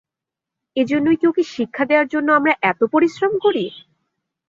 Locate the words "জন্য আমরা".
2.13-2.53